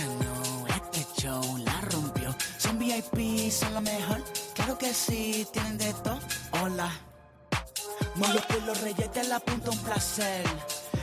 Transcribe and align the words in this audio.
No, 0.00 0.66
este 0.68 1.06
show 1.20 1.58
la 1.58 1.80
rompió. 1.90 2.34
Son 2.56 2.78
VIP, 2.78 3.50
son 3.50 3.74
lo 3.74 3.80
mejor. 3.82 4.22
Claro 4.54 4.78
que 4.78 4.92
sí, 4.94 5.46
tienen 5.52 5.76
de 5.76 5.92
todo. 5.94 6.18
Hola. 6.62 6.90
Molusco 8.14 8.54
y 8.62 8.66
los 8.66 8.80
reyes 8.80 9.12
de 9.12 9.24
la 9.24 9.38
punta, 9.40 9.70
un 9.70 9.78
placer. 9.78 10.44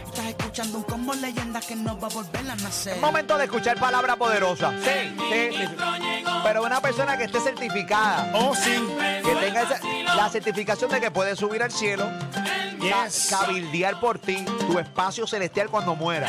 Estás 0.06 0.26
escuchando 0.26 0.78
un 0.80 0.84
combo 0.84 1.14
leyenda 1.14 1.60
que 1.62 1.76
no 1.76 2.00
va 2.00 2.08
a 2.08 2.12
volver 2.12 2.50
a 2.50 2.56
nacer. 2.56 2.98
Momento 3.00 3.38
de 3.38 3.46
escuchar 3.46 3.80
palabra 3.80 4.16
poderosa. 4.16 4.72
Sí, 4.84 5.16
sí, 5.32 5.50
sí. 5.58 5.76
Pero 6.44 6.64
una 6.64 6.82
persona 6.82 7.16
que 7.18 7.26
esté 7.26 7.40
certificada. 7.42 8.32
Oh, 8.34 8.56
sí. 8.56 8.72
Que 9.24 9.36
tenga 9.36 9.62
esa- 9.64 10.16
la 10.16 10.30
certificación 10.30 10.90
de 10.90 11.00
que 11.00 11.12
puede 11.12 11.36
subir 11.36 11.62
al 11.62 11.72
cielo, 11.72 12.10
Yes. 12.82 13.28
cabildear 13.30 14.00
por 14.00 14.20
ti, 14.20 14.46
tu 14.68 14.80
espacio 14.80 15.28
celestial 15.28 15.70
cuando 15.70 15.96
muera. 15.96 16.28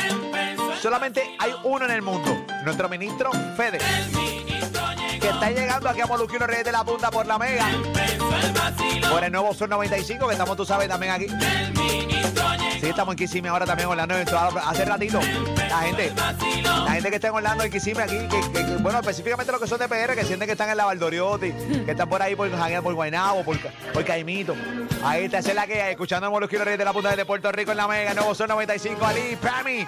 Solamente 0.81 1.35
hay 1.39 1.53
uno 1.63 1.85
en 1.85 1.91
el 1.91 2.01
mundo, 2.01 2.45
nuestro 2.63 2.89
ministro 2.89 3.31
Fede, 3.55 3.79
que 5.19 5.29
está 5.29 5.51
llegando 5.51 5.89
aquí 5.89 6.01
a 6.01 6.07
los 6.07 6.29
Reyes 6.31 6.65
de 6.65 6.71
la 6.71 6.83
Punta 6.83 7.09
por 7.11 7.25
la 7.25 7.37
Mega, 7.37 7.67
por 9.09 9.23
el 9.23 9.31
nuevo 9.31 9.53
Sur 9.53 9.69
95, 9.69 10.27
que 10.27 10.33
estamos, 10.33 10.57
tú 10.57 10.65
sabes, 10.65 10.87
también 10.89 11.11
aquí. 11.13 11.27
Sí, 12.79 12.89
estamos 12.89 13.13
en 13.13 13.17
Kissimmee 13.17 13.49
ahora 13.49 13.65
también 13.65 13.87
Orlando. 13.89 14.17
en 14.17 14.25
toda- 14.25 14.47
hace 14.67 14.85
ratito, 14.85 15.19
la 15.71 15.79
gente, 15.83 16.13
la 16.85 16.91
gente 16.91 17.09
que 17.09 17.15
está 17.15 17.27
en 17.29 17.33
Orlando, 17.33 17.63
Kissimmee 17.71 18.03
aquí, 18.03 18.17
que, 18.27 18.41
que- 18.51 18.65
que, 18.65 18.75
bueno, 18.77 18.99
específicamente 18.99 19.51
los 19.51 19.61
que 19.61 19.67
son 19.67 19.79
de 19.79 19.87
PR, 19.87 20.15
que 20.15 20.25
sienten 20.25 20.45
que 20.47 20.51
están 20.53 20.69
en 20.69 20.77
la 20.77 20.85
Valdoriotti, 20.85 21.51
que 21.85 21.91
están 21.91 22.09
por 22.09 22.21
ahí 22.21 22.35
por 22.35 22.49
por 22.81 22.93
Guaynabo, 22.93 23.43
por, 23.43 23.57
por 23.93 24.03
Caimito. 24.05 24.55
Ahí 25.03 25.25
está, 25.25 25.39
esa 25.39 25.49
es 25.49 25.55
la 25.55 25.65
que 25.67 25.81
hay, 25.81 25.91
escuchando 25.91 26.27
a 26.27 26.29
Molusquino 26.29 26.63
Reyes 26.65 26.77
de 26.77 26.85
la 26.85 26.93
Punta 26.93 27.15
de 27.15 27.25
Puerto 27.25 27.51
Rico 27.51 27.71
en 27.71 27.77
la 27.77 27.87
Mega, 27.87 28.13
Nuevo 28.13 28.35
Sol 28.35 28.47
95, 28.49 29.05
Ali, 29.05 29.35
Pami. 29.37 29.85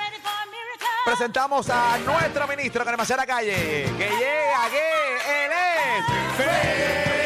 Presentamos 1.06 1.70
a 1.70 1.98
nuestro 2.00 2.48
ministro 2.48 2.86
que 2.86 2.92
la 3.18 3.26
calle, 3.26 3.54
que 3.98 4.10
llega 4.10 4.66
aquí, 4.66 4.78
él 5.30 5.52
es 5.52 7.23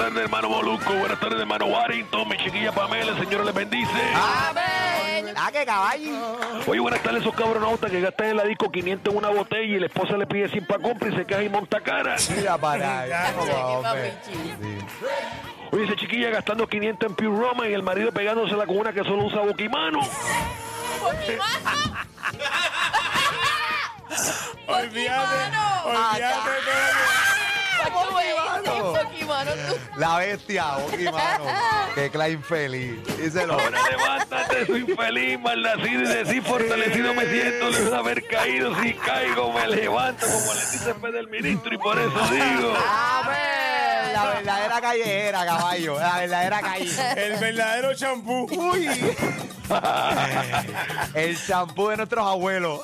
tardes, 0.00 0.22
hermano 0.22 0.48
Molusco. 0.48 0.94
Buenas 0.94 1.20
tardes, 1.20 1.40
hermano 1.40 1.66
Warrington. 1.66 2.26
Mi 2.26 2.36
chiquilla 2.38 2.72
Pamela, 2.72 3.12
el 3.12 3.18
Señor 3.18 3.44
les 3.44 3.54
bendice. 3.54 3.92
Amén. 4.14 5.34
Ah, 5.36 5.50
qué 5.52 5.66
caballo. 5.66 6.38
Oye, 6.66 6.80
buenas 6.80 7.02
tardes, 7.02 7.20
esos 7.20 7.34
cabronautas 7.34 7.90
que 7.90 8.00
gastan 8.00 8.28
en 8.28 8.38
la 8.38 8.44
disco 8.44 8.70
500 8.70 9.12
en 9.12 9.18
una 9.18 9.28
botella 9.28 9.76
y 9.76 9.78
la 9.78 9.86
esposa 9.86 10.16
le 10.16 10.26
pide 10.26 10.48
sin 10.48 10.64
pa' 10.66 10.78
compra 10.78 11.10
y 11.10 11.16
se 11.16 11.26
cae 11.26 11.44
y 11.44 11.50
monta 11.50 11.82
cara. 11.82 12.16
Mira 12.34 12.56
para 12.56 13.00
allá. 13.00 13.34
Oye, 15.70 15.84
esa 15.84 15.96
chiquilla 15.96 16.30
gastando 16.30 16.66
500 16.66 17.10
en 17.10 17.16
Pure 17.16 17.38
Roma 17.38 17.68
y 17.68 17.74
el 17.74 17.82
marido 17.82 18.10
pegándosela 18.10 18.64
con 18.66 18.78
una 18.78 18.94
que 18.94 19.04
solo 19.04 19.24
usa 19.24 19.42
boquimano. 19.42 20.00
Olvídate. 24.66 25.56
Olvídate 25.84 26.50
La 29.96 30.16
bestia, 30.18 30.76
Boqui, 30.76 31.04
mano. 31.04 31.44
Qué 31.94 32.10
cla 32.10 32.28
infeliz. 32.28 32.98
Díselo. 33.16 33.54
Ahora 33.54 33.78
levántate, 33.90 34.66
soy 34.66 34.80
infeliz, 34.80 35.38
malnacido 35.40 36.02
y 36.02 36.06
decir 36.06 36.42
fortalecido 36.42 37.14
me 37.14 37.26
siento 37.26 37.70
de 37.70 37.96
haber 37.96 38.26
caído. 38.26 38.74
Si 38.82 38.94
caigo, 38.94 39.52
me 39.52 39.68
levanto, 39.68 40.26
como 40.26 40.54
le 40.54 40.60
dice 40.60 40.94
Fede 40.94 41.18
el 41.20 41.28
ministro, 41.28 41.74
y 41.74 41.78
por 41.78 41.98
eso 41.98 42.10
digo. 42.30 42.74
Amén. 42.88 43.60
La 44.12 44.24
verdadera 44.34 44.80
callejera, 44.80 45.46
caballo. 45.46 45.98
La 45.98 46.18
verdadera 46.18 46.60
calle. 46.60 46.90
El 47.16 47.38
verdadero 47.38 47.94
champú. 47.94 48.46
Uy. 48.50 48.88
El 51.14 51.46
champú 51.46 51.88
de 51.88 51.98
nuestros 51.98 52.26
abuelos. 52.26 52.80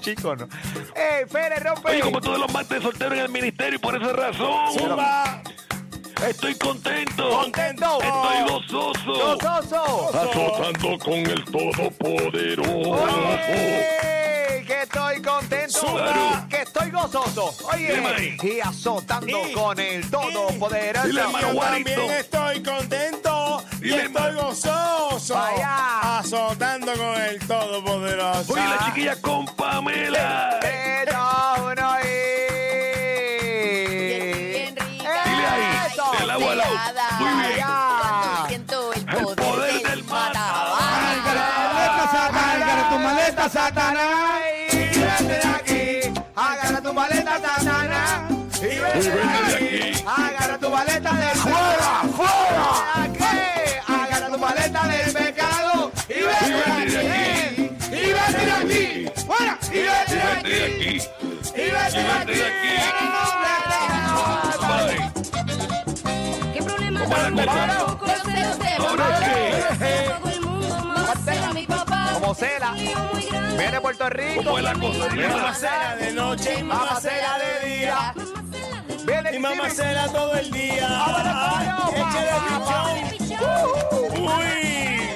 Chicos, 0.00 0.38
¿no? 0.38 0.48
¡Ey, 0.94 1.24
Fere, 1.28 1.56
rompe! 1.60 1.90
Oye, 1.90 2.00
como 2.00 2.20
todos 2.20 2.38
los 2.38 2.52
martes 2.52 2.82
solteros 2.82 3.14
en 3.14 3.24
el 3.24 3.28
ministerio, 3.30 3.76
y 3.76 3.78
por 3.78 3.96
esa 3.96 4.12
razón 4.12 4.72
Zumba. 4.78 5.42
estoy 6.28 6.54
contento. 6.56 7.28
¡Contento! 7.30 7.98
Estoy 8.02 8.42
gozoso. 8.48 9.36
¡Gozoso! 9.36 10.08
Azotando 10.16 10.98
con 10.98 11.14
el 11.14 11.44
Todopoderoso. 11.44 12.98
Estoy 15.18 15.22
contento, 15.22 16.46
que 16.48 16.62
estoy 16.62 16.90
gozoso. 16.90 17.54
Oye, 17.72 18.36
y 18.42 18.60
azotando 18.60 19.48
Y- 19.48 19.52
con 19.52 19.78
el 19.78 20.08
todopoderoso. 20.10 21.06
Dile, 21.06 21.20
hermano. 21.22 21.52
Yo 21.52 21.58
Warrington. 21.58 21.94
también 21.94 22.18
estoy 22.18 22.62
contento 22.62 23.62
y 23.72 23.80
Dile, 23.80 23.96
estoy 24.04 24.22
hermano. 24.26 24.42
gozoso. 24.48 25.34
Vaya. 25.34 26.18
Azotando 26.18 26.92
con 26.94 27.20
el 27.20 27.38
Todopoderoso. 27.46 28.52
Oye, 28.52 28.62
la 28.68 28.78
chiquilla 28.86 29.20
con 29.20 29.46
Pamela. 29.56 30.58
Tres, 30.60 31.06
dos, 31.06 31.58
uno 31.60 31.96
y... 32.00 32.04
Bien 34.50 34.76
rica. 34.76 35.22
Dile 35.24 35.46
ahí, 35.46 35.90
Eso. 35.92 36.12
del 36.18 36.30
agua 36.30 36.52
al 36.52 36.60
agua. 36.60 36.92
Muy 37.18 37.28
bien. 37.46 37.66
Vaya. 37.66 38.44
Siento 38.48 38.92
el 38.92 39.00
El 39.00 39.06
poder, 39.06 39.36
poder 39.36 39.82
del 39.82 40.04
matabarca. 40.04 40.78
Agarra 42.28 42.88
tu 42.90 42.98
maleta, 42.98 43.48
Satanás, 43.48 44.40
y 48.98 49.08
vete 49.08 49.38
de 49.46 49.54
aquí. 49.54 50.04
Agarra 50.06 50.58
tu 50.58 50.70
maleta 50.70 51.12
del 51.12 51.36
fuera, 51.36 52.02
fuera. 52.16 53.04
Agarra 53.86 54.28
tu 54.28 54.38
maleta 54.38 54.86
del 54.88 55.12
pecado 55.12 55.92
y 56.08 56.22
vete 56.22 56.50
de 56.90 56.98
aquí. 56.98 57.70
Y 57.86 58.12
vete 58.12 58.44
de 58.44 58.52
aquí. 58.52 59.06
Fuera. 59.26 59.58
Y 59.70 59.78
vete 59.78 60.16
de 60.16 60.22
aquí. 60.22 60.92
Y 61.54 61.70
vete 61.70 62.00
de 62.32 62.44
aquí. 62.44 62.74
¿Qué 66.52 66.60
problema 66.62 67.00
Puerto 73.80 74.10
Rico. 74.10 74.40
Y 76.58 76.62
mamacera 76.62 77.38
de 77.38 77.68
día. 77.68 78.14
Viene 79.08 79.34
Y 79.34 79.38
mamacera 79.38 80.06
todo 80.08 80.34
el 80.34 80.50
día. 80.50 80.86
Échale 81.96 83.06
pichón. 83.10 83.38
Uy. 84.20 85.08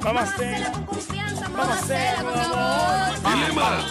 Mamacera. 0.00 0.72
Con 0.72 0.86
confianza, 0.86 1.48
Mamá, 1.48 1.64
mamacela 1.64 1.86
cela, 1.88 2.22
con 2.22 2.40
amor. 2.40 3.34
Dile 3.34 3.52
más. 3.52 3.84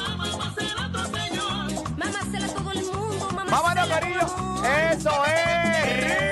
Mamacela 1.97 2.47
todo 2.53 2.71
el 2.71 2.83
mundo, 2.85 3.29
mamacela 3.33 3.61
Vámonos, 3.61 3.89
amor. 3.91 4.65
Eso 4.65 5.25
es. 5.25 6.26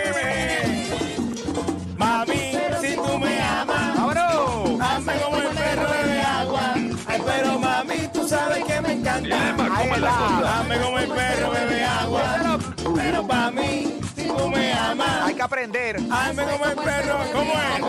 ¿Cómo 9.77 9.95
es 9.95 10.01
la 10.01 10.09
cosa? 10.09 10.59
Hazme 10.59 10.79
como 10.79 10.99
el 10.99 11.07
perro 11.09 11.51
bebe 11.51 11.83
agua. 11.83 12.59
Pero 12.95 13.27
para 13.27 13.51
mí, 13.51 13.99
si 14.15 14.27
tú 14.27 14.49
me 14.49 14.73
amas, 14.73 15.21
Hay 15.23 15.35
que 15.35 15.41
aprender. 15.41 15.97
hazme 16.11 16.43
como 16.43 16.65
el 16.65 16.75
perro. 16.75 17.17
¿Cómo 17.33 17.53
es? 17.53 17.85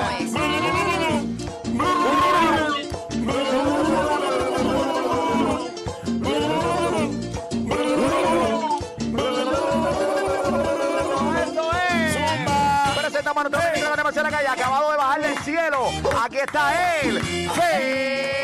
Acabado 14.49 14.91
de 14.91 14.97
bajar 14.97 15.21
del 15.21 15.39
cielo. 15.39 15.89
Aquí 16.25 16.39
está 16.39 17.01
él. 17.03 17.21
¡Fe! 17.55 18.36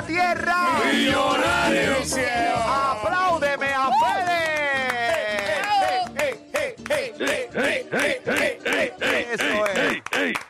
La 0.00 0.06
tierra! 0.06 0.56
Millonario. 0.92 1.94
del 1.94 2.04
cielo. 2.04 2.56
¡Apláudeme 2.56 3.74
a 3.74 3.90
Fede! 4.00 4.40
Eso 9.32 9.66
es. 9.66 10.49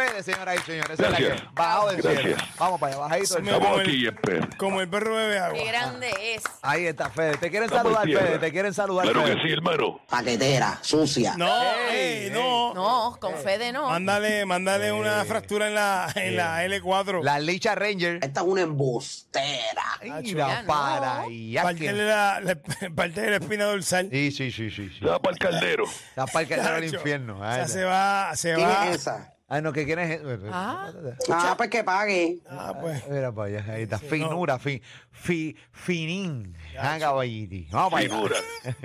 Fede, 0.00 0.22
señoras 0.22 0.56
y 0.56 0.62
señores. 0.70 0.90
Esa 0.98 1.02
es 1.06 1.10
la 1.12 1.18
Gracias. 1.18 1.40
que- 1.42 1.48
Bajado 1.54 1.90
del 1.90 2.02
cielo. 2.02 2.20
Gracias. 2.30 2.56
Vamos 2.58 2.80
para 2.80 2.92
allá, 2.92 3.00
bajadito 3.02 3.34
del 3.34 3.44
cielo. 3.44 3.56
Estamos 3.56 3.68
como 3.68 3.80
el- 3.80 3.86
aquí, 3.88 4.06
espera. 4.06 4.48
Como 4.56 4.80
el 4.80 4.88
perro 4.88 5.14
bebe 5.14 5.38
agua. 5.38 5.58
Qué 5.58 5.64
grande 5.66 6.10
es. 6.34 6.42
Ahí 6.62 6.86
está, 6.86 7.10
Fede. 7.10 7.36
Te 7.36 7.50
quieren 7.50 7.68
Estamos 7.68 7.82
saludar, 7.92 8.02
en 8.04 8.08
tierra. 8.10 8.26
Fede. 8.26 8.38
Te 8.38 8.52
quieren 8.52 8.74
saludar, 8.74 9.04
Claro 9.04 9.22
Fede. 9.22 9.36
que 9.36 9.42
sí, 9.46 9.52
hermano. 9.52 10.00
paquetera, 10.08 10.78
sucia. 10.82 11.34
No, 11.36 11.62
Ey, 11.90 12.24
ey, 12.26 12.30
no. 12.30 12.74
No, 12.74 13.16
con 13.20 13.34
Fede 13.36 13.72
no. 13.72 13.88
Mándale, 13.90 14.46
mándale 14.46 14.92
una 14.92 15.24
fractura 15.24 15.68
en 15.68 15.74
la, 15.74 16.10
en 16.14 16.36
la 16.36 16.64
L4. 16.64 17.22
La 17.22 17.38
Licha 17.38 17.74
Ranger. 17.74 18.20
Esta 18.22 18.40
es 18.40 18.46
una 18.46 18.62
embustera. 18.62 19.82
Mira, 20.02 20.48
ya 20.48 20.62
no. 20.62 20.66
para 20.68 21.20
allá. 21.22 21.62
Partele 21.62 22.06
la, 22.06 22.40
la- 22.40 22.56
parte 22.94 23.20
de 23.20 23.30
la 23.30 23.36
espina 23.36 23.64
dorsal. 23.64 24.08
Sí, 24.10 24.30
sí, 24.32 24.50
sí, 24.50 24.70
sí. 24.70 24.88
sí. 24.88 24.98
Se 25.00 25.04
va 25.06 25.18
para 25.20 25.32
el 25.34 25.38
caldero. 25.38 25.84
El 26.16 26.48
caldero 26.48 26.74
del 26.76 26.94
infierno. 26.94 27.38
O 27.40 27.44
Ay, 27.44 27.56
sea, 27.56 27.68
se 27.68 27.84
va, 27.84 28.30
se 28.36 28.54
¿Quién 28.54 28.68
va. 28.68 28.88
es 28.88 28.96
esa? 28.96 29.34
Ay, 29.52 29.62
no, 29.62 29.72
que 29.72 29.84
quién 29.84 29.98
es. 29.98 30.20
Ah. 30.52 30.92
Ah, 31.28 31.54
pues 31.56 31.68
que 31.70 31.82
pague. 31.82 32.38
Ah, 32.48 32.72
pues. 32.80 33.02
Mira 33.08 33.32
para 33.32 33.48
allá, 33.48 33.72
ahí 33.74 33.82
está. 33.82 33.98
Finura, 33.98 34.60
fin, 34.60 34.80
fi, 35.10 35.56
finín. 35.72 36.56
Ah, 36.78 36.96
caballiti. 37.00 37.66
Vamos 37.72 37.90
para 37.90 38.04
Dion. 38.04 38.30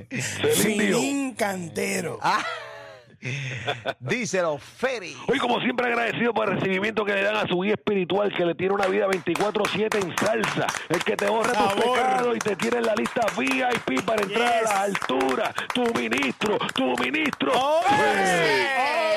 Finín 0.56 1.36
cantero. 1.36 2.18
Ah. 2.20 2.44
Díselo, 4.00 4.58
Feri. 4.58 5.16
Hoy, 5.28 5.38
como 5.38 5.60
siempre, 5.62 5.86
agradecido 5.86 6.34
por 6.34 6.50
el 6.50 6.60
recibimiento 6.60 7.06
que 7.06 7.14
le 7.14 7.22
dan 7.22 7.36
a 7.36 7.48
su 7.48 7.60
guía 7.62 7.76
espiritual, 7.76 8.34
que 8.36 8.44
le 8.44 8.56
tiene 8.56 8.74
una 8.74 8.88
vida 8.88 9.08
24-7 9.08 10.04
en 10.04 10.18
salsa. 10.18 10.66
El 10.90 11.04
que 11.04 11.16
te 11.16 11.28
borra 11.28 11.54
tus 11.54 11.84
pecados 11.84 12.36
y 12.36 12.40
te 12.40 12.56
tiene 12.56 12.78
en 12.78 12.86
la 12.88 12.96
lista 12.96 13.22
VIP 13.38 14.04
para 14.04 14.24
entrar 14.24 14.52
a 14.52 14.62
las 14.64 14.74
alturas. 14.74 15.54
Tu 15.76 15.84
ministro, 15.94 16.58
tu 16.74 16.96
ministro. 16.98 17.52
¡Oh, 17.54 17.82
¡Eh! 17.92 19.15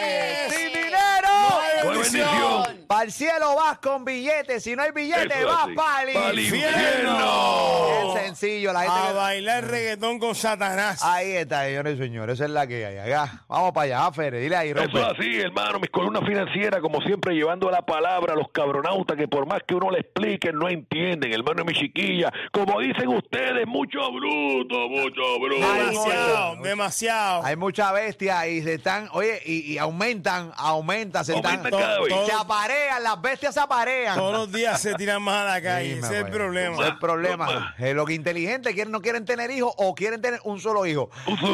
¡Sin 2.08 2.20
dinero! 2.20 2.30
¡Qué 2.30 2.38
bendición! 2.38 2.77
Para 2.98 3.06
el 3.06 3.12
cielo 3.12 3.54
vas 3.54 3.78
con 3.78 4.04
billetes. 4.04 4.64
Si 4.64 4.74
no 4.74 4.82
hay 4.82 4.90
billetes, 4.90 5.30
Eso 5.38 5.46
vas 5.46 5.68
para 5.76 6.30
el 6.32 6.38
infierno. 6.40 6.76
infierno. 7.22 8.16
Es 8.16 8.22
sencillo. 8.24 8.72
La 8.72 8.80
A 8.80 8.82
gente 8.82 9.08
que- 9.08 9.12
bailar 9.14 9.64
reggaetón 9.68 10.18
con 10.18 10.34
Satanás. 10.34 11.00
Ahí 11.04 11.30
está, 11.30 11.64
señores 11.64 11.94
y 11.94 11.98
señores. 12.02 12.34
Esa 12.34 12.46
es 12.46 12.50
la 12.50 12.66
que 12.66 12.84
hay. 12.86 12.96
Acá. 12.98 13.44
Vamos 13.48 13.70
para 13.72 13.84
allá, 13.84 14.12
Fere. 14.12 14.40
Dile 14.40 14.56
ahí, 14.56 14.70
Eso 14.70 14.80
rompe. 14.80 14.98
es 15.00 15.06
así, 15.06 15.40
hermano. 15.40 15.78
Mis 15.78 15.90
columnas 15.90 16.24
financieras, 16.26 16.80
como 16.80 17.00
siempre, 17.02 17.34
llevando 17.34 17.70
la 17.70 17.82
palabra 17.82 18.32
a 18.32 18.36
los 18.36 18.48
cabronautas 18.50 19.16
que 19.16 19.28
por 19.28 19.46
más 19.46 19.60
que 19.66 19.76
uno 19.76 19.90
le 19.92 20.00
explique, 20.00 20.52
no 20.52 20.68
entienden. 20.68 21.32
Hermano 21.32 21.62
de 21.62 21.72
mi 21.72 21.74
chiquilla. 21.78 22.32
Como 22.52 22.80
dicen 22.80 23.06
ustedes, 23.08 23.64
mucho 23.68 24.00
bruto, 24.10 24.88
mucho 24.88 25.38
bruto. 25.40 25.72
Demasiado, 25.72 26.56
demasiado. 26.62 27.44
Hay 27.44 27.54
mucha 27.56 27.92
bestia 27.92 28.46
y 28.48 28.60
se 28.62 28.74
están, 28.74 29.08
oye, 29.12 29.40
y, 29.46 29.72
y 29.74 29.78
aumentan, 29.78 30.50
aumentan, 30.56 31.24
se 31.24 31.36
están, 31.36 31.58
Aumentan 31.58 31.80
cada 31.80 32.00
vez. 32.00 32.08
se 32.26 32.32
aparean, 32.88 33.02
las 33.02 33.20
bestias 33.22 33.54
se 33.54 33.60
aparean. 33.60 34.16
Todos 34.16 34.32
los 34.32 34.52
días 34.52 34.80
se 34.80 34.94
tiran 34.94 35.22
más 35.22 35.42
a 35.42 35.54
la 35.54 35.62
calle. 35.62 35.94
Sí, 35.94 35.98
Ese 35.98 36.18
es 36.20 36.24
el 36.24 36.30
problema. 36.30 36.74
Ese 36.74 36.82
es 36.84 36.88
el 36.90 36.98
problema. 36.98 37.74
Eh, 37.78 37.94
los 37.94 38.06
que 38.06 38.14
inteligentes 38.14 38.74
quieren, 38.74 38.92
no 38.92 39.00
quieren 39.00 39.24
tener 39.24 39.50
hijos 39.50 39.72
o 39.76 39.94
quieren 39.94 40.20
tener 40.20 40.40
un 40.44 40.60
solo 40.60 40.86
hijo. 40.86 41.10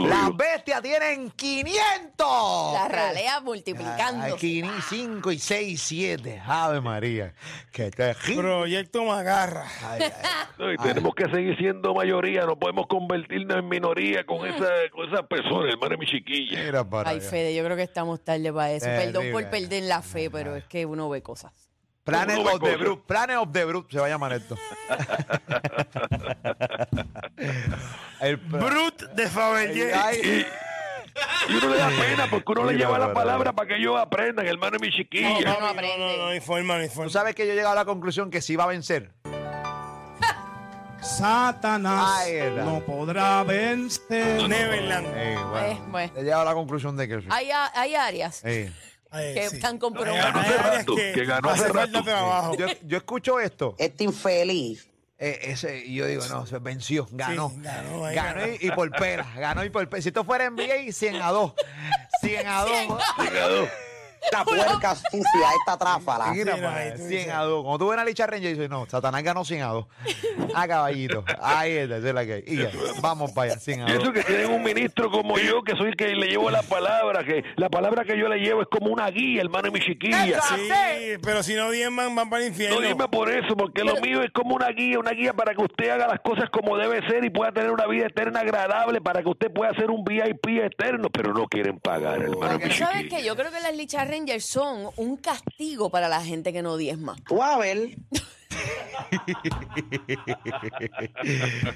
Las 0.06 0.36
bestias 0.36 0.82
tienen 0.82 1.31
500. 1.31 2.75
La 2.75 2.88
ralea 2.88 3.36
Ay, 3.36 3.44
multiplicando. 3.44 4.36
5 4.38 5.32
y 5.32 5.38
6, 5.38 5.82
7. 5.82 6.42
Ave 6.46 6.81
María. 6.81 7.34
Que 7.72 7.90
te 7.90 8.14
Proyecto 8.14 9.04
Magarra. 9.04 9.66
Ay, 9.82 10.00
ay. 10.02 10.12
No, 10.58 10.72
y 10.72 10.76
tenemos 10.76 11.14
que 11.14 11.25
seguir 11.30 11.56
siendo 11.58 11.94
mayoría, 11.94 12.44
no 12.46 12.56
podemos 12.58 12.87
convertirnos 12.87 13.58
en 13.58 13.69
minoría 13.69 14.25
con 14.25 14.46
esa, 14.46 14.69
con 14.92 15.08
esa 15.12 15.22
persona, 15.26 15.70
hermano 15.70 15.90
de 15.90 15.96
mi 15.96 16.06
chiquilla. 16.06 16.62
Mira 16.62 16.84
para 16.88 17.10
Ay, 17.10 17.16
allá. 17.19 17.28
Fede, 17.30 17.54
yo 17.54 17.64
creo 17.64 17.76
que 17.76 17.82
estamos 17.82 18.22
tarde 18.22 18.52
para 18.52 18.72
eso. 18.72 18.87
Perdón 18.87 19.26
por 19.32 19.48
perder 19.50 19.82
la 19.84 20.02
fe, 20.02 20.30
pero 20.30 20.56
es 20.56 20.64
que 20.64 20.87
uno 20.87 21.08
ve 21.08 21.22
cosas. 21.25 21.53
Planet 22.05 22.38
of 22.38 22.61
the. 22.61 22.76
Brute. 22.76 23.03
Planet 23.06 23.37
of 23.38 23.50
the 23.50 23.65
Brute 23.65 23.88
se 23.91 23.99
va 23.99 24.06
a 24.06 24.11
llamar 24.11 24.32
esto. 24.35 24.56
El 28.21 28.37
Brut 28.37 29.03
de 29.15 29.29
Fabergé. 29.29 29.93
Y 31.49 31.55
uno 31.56 31.69
le 31.69 31.79
da 31.79 31.88
pena 31.88 32.26
porque 32.31 32.53
uno 32.53 32.65
le 32.65 32.75
lleva 32.76 32.99
la 32.99 33.12
palabra 33.12 33.53
para 33.53 33.69
que 33.69 33.76
ellos 33.76 33.97
aprendan, 33.99 34.47
hermano 34.47 34.79
de 34.79 34.81
mi 34.81 34.88
No, 34.91 34.97
chiquilla. 34.97 35.59
no, 35.61 35.61
no, 35.61 35.75
no, 35.75 35.99
no, 35.99 36.17
no 36.17 36.26
hay 36.29 36.41
Tú 36.41 36.47
forma. 36.47 36.79
sabes 37.09 37.35
que 37.35 37.47
yo 37.47 37.53
he 37.53 37.56
llegado 37.56 37.73
a 37.73 37.76
la 37.76 37.85
conclusión 37.85 38.31
que 38.31 38.41
sí 38.41 38.56
va 38.56 38.65
a 38.65 38.69
vencer. 38.69 39.12
Satanás 41.00 42.26
no 42.56 42.81
podrá 42.81 43.43
vencer. 43.44 44.49
Neverland. 44.49 45.06
Eh, 45.15 45.37
bueno, 45.50 45.67
Eh, 45.67 45.79
bueno. 45.88 46.12
He 46.17 46.23
llegado 46.23 46.43
a 46.43 46.47
la 46.47 46.55
conclusión 46.55 46.97
de 46.97 47.09
que 47.09 47.21
sí. 47.21 47.29
Hay, 47.31 47.50
áreas 47.94 48.41
Eh, 48.44 48.73
que 49.14 49.49
sí. 49.49 49.56
están 49.56 49.78
comprobados. 49.78 50.34
Hay 50.34 50.52
áreas 50.52 50.84
que, 50.84 51.12
que 51.12 51.25
ganó 51.25 51.50
hace 51.50 51.72
falta 51.72 52.02
trabajo. 52.02 52.56
Yo, 52.56 52.66
yo 52.84 52.96
escucho 52.96 53.40
esto. 53.40 53.75
Este 53.78 54.05
infeliz. 54.05 54.88
Eh, 55.16 55.38
ese, 55.43 55.87
y 55.87 55.94
yo 55.94 56.06
digo, 56.06 56.26
no, 56.26 56.44
se 56.44 56.58
venció, 56.58 57.06
ganó. 57.12 57.50
Sí, 57.50 57.61
ganó, 57.62 58.00
ganó, 58.02 58.14
ganó 58.14 58.55
y, 58.61 58.70
por 58.72 58.90
peras, 58.90 59.34
ganó 59.37 59.64
y 59.64 59.70
por 59.70 59.88
peras. 59.88 60.02
Si 60.02 60.08
esto 60.08 60.25
fuera 60.25 60.50
NBA, 60.50 60.90
100 60.93 61.22
a 61.22 61.31
2. 61.31 61.52
100 62.20 62.46
a 62.46 62.61
2. 62.62 62.70
100 62.70 63.37
a 63.43 63.46
2. 63.46 63.69
Esta 64.25 64.44
puerca 64.44 64.94
sucia, 64.94 65.49
esta 65.61 65.76
tráfala. 65.79 66.32
Mira, 66.32 66.56
pa, 66.56 66.97
100 66.97 67.31
a 67.31 67.43
2. 67.43 67.62
Cuando 67.62 67.79
tú 67.79 67.91
ves 67.91 67.99
a 67.99 68.05
Licha 68.05 68.26
Ranger, 68.26 68.50
dices, 68.50 68.71
no, 68.71 68.87
Satanás 68.87 69.23
ganó 69.23 69.44
100 69.44 69.62
a 69.62 69.67
2. 69.69 69.87
A 70.55 70.62
ah, 70.62 70.69
caballito. 70.69 71.25
Ahí 71.41 71.73
está, 71.73 71.99
esa 71.99 72.09
es 72.09 72.15
la 72.15 72.25
que 72.25 72.32
hay. 72.35 72.69
Vamos 73.00 73.32
para 73.32 73.53
allá, 73.53 73.61
100 73.61 73.82
a 73.82 73.85
2. 73.87 74.03
Eso 74.03 74.12
que 74.12 74.23
tienen 74.23 74.50
un 74.50 74.62
ministro 74.62 75.11
como 75.11 75.38
yo, 75.38 75.62
que 75.62 75.76
soy 75.76 75.88
el 75.88 75.97
que 75.97 76.09
le 76.09 76.26
llevo 76.29 76.50
la 76.50 76.62
palabra, 76.62 77.25
que 77.25 77.44
la 77.56 77.69
palabra 77.69 78.05
que 78.05 78.19
yo 78.19 78.29
le 78.29 78.38
llevo 78.38 78.62
es 78.62 78.69
como 78.69 78.93
una 78.93 79.09
guía, 79.11 79.43
hermano, 79.43 79.69
y 79.69 79.71
mi 79.73 79.81
chiquilla. 79.81 80.41
Sí, 80.43 81.19
pero 81.23 81.43
si 81.43 81.55
no 81.55 81.71
diezman, 81.71 82.15
van 82.15 82.31
para 82.31 82.43
el 82.43 82.49
infierno. 82.49 82.76
No 82.76 82.82
diezman 82.82 83.11
por 83.11 83.31
eso, 83.31 83.56
porque 83.56 83.85
lo 83.85 84.00
mío 84.00 84.23
es 84.23 84.31
como 84.32 84.55
una 84.55 84.69
guía, 84.69 84.99
una 84.99 85.12
guía 85.12 85.32
para 85.32 85.55
que 85.55 85.62
usted 85.62 85.91
haga 85.91 86.06
las 86.09 86.21
cosas 86.21 86.50
como 86.50 86.76
debe 86.76 87.06
ser 87.09 87.25
y 87.25 87.31
pueda 87.31 87.53
tener 87.53 87.71
una 87.71 87.87
vida 87.87 88.06
eterna 88.06 88.41
agradable, 88.41 89.00
para 89.00 89.23
que 89.23 89.29
usted 89.29 89.53
pueda 89.53 89.73
ser 89.75 89.91
un 89.91 90.05
VIP 90.05 90.47
eterno, 90.62 91.09
pero 91.11 91.32
no 91.32 91.47
quieren 91.47 91.79
pagar, 91.79 92.23
hermano, 92.23 92.59
mi 92.59 92.65
chiquilla. 92.65 92.87
¿Sabes 92.87 93.09
que 93.09 93.25
Yo 93.25 93.37
creo 93.37 93.50
que 93.50 93.61
las 93.61 93.75
Licha 93.75 94.05
Rangers 94.14 94.46
son 94.46 94.90
un 94.96 95.16
castigo 95.16 95.90
para 95.90 96.08
la 96.08 96.22
gente 96.22 96.52
que 96.52 96.62
no 96.62 96.76
diezma. 96.76 97.16
Tú 97.26 97.43
a 97.43 97.58
ver. 97.58 97.96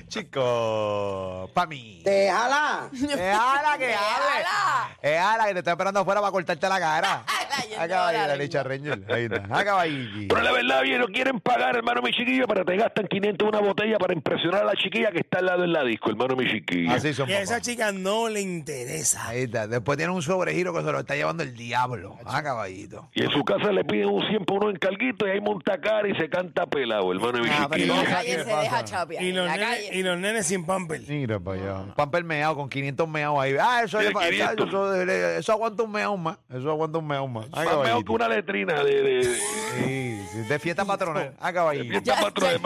Chicos, 0.06 1.50
pa' 1.50 1.66
mí. 1.66 2.00
Déjala. 2.04 2.88
Déjala 2.92 3.76
que 3.78 3.92
hable. 3.92 4.38
Déjala. 4.38 4.96
Déjala 5.02 5.46
que 5.46 5.52
te 5.54 5.58
está 5.58 5.72
esperando 5.72 5.98
afuera 6.00 6.20
para 6.20 6.30
cortarte 6.30 6.68
la 6.68 6.78
cara. 6.78 7.24
Yendo 7.62 7.82
A 7.82 7.88
caballito, 7.88 8.26
la. 8.28 8.36
Licha 8.36 8.62
Ranger. 8.62 9.04
Ahí 9.12 9.24
está. 9.24 9.42
A 9.50 9.64
caballito. 9.64 10.34
Pero 10.34 10.42
la 10.42 10.52
verdad, 10.52 10.82
bien, 10.82 11.00
no 11.00 11.06
quieren 11.08 11.40
pagar, 11.40 11.76
hermano 11.76 12.02
mi 12.02 12.12
chiquilla, 12.12 12.44
pero 12.46 12.64
te 12.64 12.76
gastan 12.76 13.06
500 13.08 13.48
una 13.48 13.60
botella 13.60 13.98
para 13.98 14.12
impresionar 14.14 14.62
a 14.62 14.66
la 14.66 14.74
chiquilla 14.74 15.10
que 15.10 15.18
está 15.20 15.38
al 15.38 15.46
lado 15.46 15.64
en 15.64 15.72
la 15.72 15.84
disco, 15.84 16.10
hermano 16.10 16.36
mi. 16.36 16.46
Así 16.88 17.14
son, 17.14 17.28
Y 17.28 17.32
a 17.32 17.40
esa 17.40 17.54
papá. 17.54 17.60
chica 17.62 17.92
no 17.92 18.28
le 18.28 18.40
interesa. 18.40 19.28
Ahí 19.28 19.42
está. 19.42 19.66
Después 19.66 19.96
tiene 19.98 20.12
un 20.12 20.22
sobregiro 20.22 20.72
que 20.72 20.82
se 20.82 20.92
lo 20.92 21.00
está 21.00 21.14
llevando 21.16 21.42
el 21.42 21.54
diablo. 21.54 22.16
A 22.24 22.42
caballito. 22.42 23.08
Y 23.14 23.22
en 23.24 23.30
su 23.30 23.44
casa 23.44 23.70
le 23.72 23.84
piden 23.84 24.08
un 24.08 24.22
100 24.26 24.44
por 24.44 24.58
uno 24.58 24.70
en 24.70 24.76
calguito 24.76 25.26
y 25.26 25.30
ahí 25.30 25.40
monta 25.40 25.80
cara 25.80 26.08
y 26.08 26.14
se 26.16 26.28
canta 26.28 26.66
pelado, 26.66 27.10
hermano 27.12 27.42
mi 27.42 27.48
Ah, 27.50 27.66
pero 27.70 27.82
En 27.82 27.88
no, 27.88 27.94
la 27.96 28.00
chiquilla. 28.02 28.16
calle 28.16 28.28
¿qué 28.36 28.38
se 28.44 28.50
pasa? 28.50 28.60
deja 28.62 28.84
chapear. 28.84 29.22
Y 29.22 29.28
En 29.30 29.36
los, 29.36 29.46
la 29.46 29.56
nenes, 29.56 29.68
calle. 29.68 29.90
y 29.98 30.02
los 30.02 30.18
nenes 30.18 30.46
sin 30.46 30.64
pamper. 30.66 31.00
Mira 31.08 31.40
para 31.40 31.60
allá. 31.60 31.74
Un 31.80 31.94
pamper 31.94 32.24
meado 32.24 32.56
con 32.56 32.68
500 32.68 33.08
meados 33.08 33.38
ahí. 33.40 33.54
Ah, 33.60 33.82
eso, 33.84 33.98
Mira, 33.98 34.10
le 34.10 34.14
fa- 34.14 34.28
500. 34.28 34.68
eso, 34.68 34.94
eso- 35.02 35.28
eso 35.38 35.52
aguanta 35.52 35.82
un 35.82 35.92
meao 35.92 36.16
más. 36.16 36.38
Eso 36.50 36.70
aguanta 36.70 36.98
un 36.98 37.06
meao 37.06 37.26
más. 37.28 37.47
A 37.52 37.64
Más 37.64 37.76
mejor 37.78 38.04
que 38.04 38.12
una 38.12 38.28
letrina 38.28 38.82
de... 38.84 39.02
de, 39.02 39.18
de- 39.28 39.38
Sí, 39.78 40.38
de 40.48 40.58
fiesta 40.58 40.84
patronal. 40.84 41.34
A 41.40 41.52
caballito. 41.52 41.88
fiesta 41.88 42.20
patrón, 42.20 42.50
ya 42.52 42.58